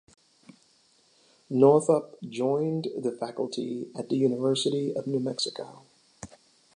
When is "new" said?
5.05-5.19